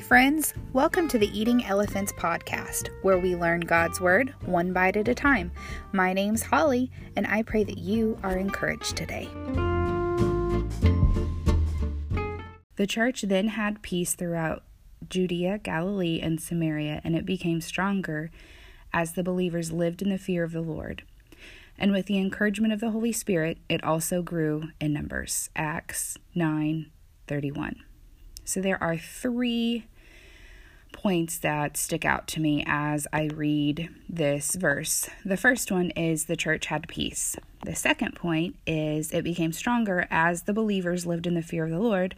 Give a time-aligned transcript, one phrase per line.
[0.00, 0.54] friends.
[0.72, 5.14] Welcome to the Eating Elephants podcast, where we learn God's Word one bite at a
[5.14, 5.52] time.
[5.92, 9.28] My name's Holly, and I pray that you are encouraged today.
[12.76, 14.64] The church then had peace throughout
[15.08, 18.30] Judea, Galilee, and Samaria, and it became stronger
[18.92, 21.04] as the believers lived in the fear of the Lord.
[21.78, 25.50] And with the encouragement of the Holy Spirit, it also grew in numbers.
[25.54, 26.90] Acts 9
[27.26, 27.76] 31.
[28.44, 29.86] So there are three
[30.92, 35.08] points that stick out to me as I read this verse.
[35.24, 37.36] The first one is the church had peace.
[37.64, 41.70] The second point is it became stronger as the believers lived in the fear of
[41.70, 42.14] the Lord.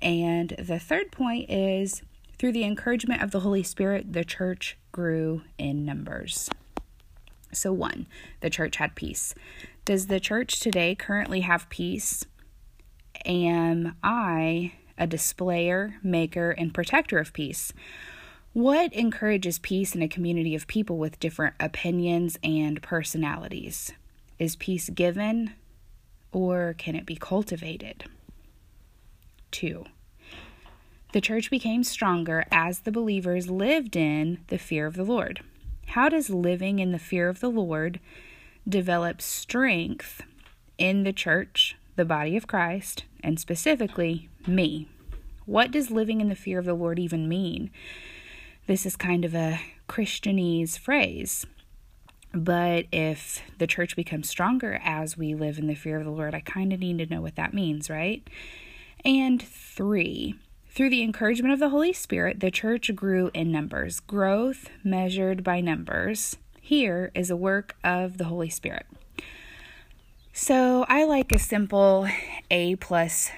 [0.00, 2.02] And the third point is
[2.38, 6.48] through the encouragement of the Holy Spirit, the church grew in numbers.
[7.52, 8.06] So, one,
[8.40, 9.34] the church had peace.
[9.84, 12.24] Does the church today currently have peace?
[13.24, 17.72] Am I a displayer, maker, and protector of peace.
[18.52, 23.92] What encourages peace in a community of people with different opinions and personalities?
[24.38, 25.54] Is peace given
[26.30, 28.04] or can it be cultivated?
[29.50, 29.86] Two,
[31.12, 35.40] the church became stronger as the believers lived in the fear of the Lord.
[35.88, 37.98] How does living in the fear of the Lord
[38.68, 40.22] develop strength
[40.78, 44.88] in the church, the body of Christ, and specifically me.
[45.44, 47.70] What does living in the fear of the Lord even mean?
[48.66, 51.44] This is kind of a Christianese phrase.
[52.32, 56.34] But if the church becomes stronger as we live in the fear of the Lord,
[56.34, 58.26] I kind of need to know what that means, right?
[59.04, 60.36] And three,
[60.70, 64.00] through the encouragement of the Holy Spirit, the church grew in numbers.
[64.00, 68.86] Growth measured by numbers here is a work of the Holy Spirit.
[70.42, 72.08] So I like a simple
[72.50, 73.30] A plus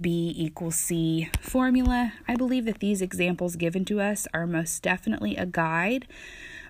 [0.00, 2.14] B equals C formula.
[2.26, 6.08] I believe that these examples given to us are most definitely a guide,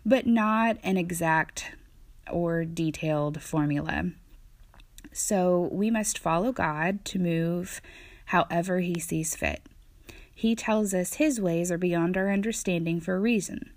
[0.05, 1.72] but not an exact
[2.31, 4.11] or detailed formula.
[5.11, 7.81] So we must follow God to move
[8.27, 9.62] however He sees fit.
[10.34, 13.71] He tells us His ways are beyond our understanding for a reason.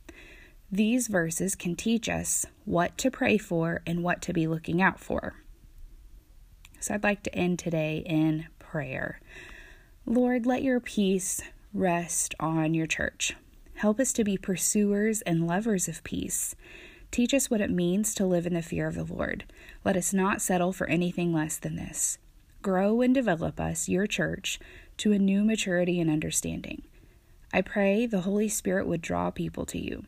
[0.70, 5.00] These verses can teach us what to pray for and what to be looking out
[5.00, 5.36] for.
[6.80, 9.20] So I'd like to end today in prayer.
[10.06, 11.42] Lord, let your peace
[11.74, 13.36] rest on your church.
[13.76, 16.56] Help us to be pursuers and lovers of peace.
[17.12, 19.46] Teach us what it means to live in the fear of the Lord.
[19.84, 22.18] Let us not settle for anything less than this.
[22.62, 24.60] Grow and develop us, your church,
[24.98, 26.84] to a new maturity and understanding.
[27.54, 30.06] I pray the Holy Spirit would draw people to you.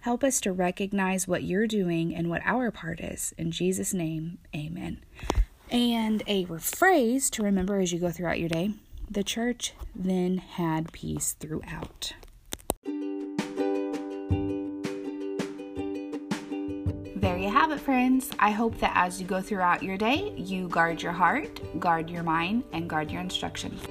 [0.00, 3.34] Help us to recognize what you're doing and what our part is.
[3.36, 5.02] In Jesus' name, amen.
[5.76, 8.70] And a phrase to remember as you go throughout your day
[9.10, 12.14] the church then had peace throughout.
[17.14, 18.30] There you have it, friends.
[18.38, 22.22] I hope that as you go throughout your day, you guard your heart, guard your
[22.22, 23.82] mind, and guard your instructions.